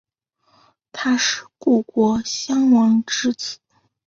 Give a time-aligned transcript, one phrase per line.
[0.91, 3.59] 他是故国壤王之子。